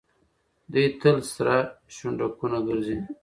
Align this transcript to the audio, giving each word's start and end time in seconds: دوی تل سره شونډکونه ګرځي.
دوی 0.71 0.87
تل 1.01 1.17
سره 1.33 1.55
شونډکونه 1.95 2.57
ګرځي. 2.67 2.97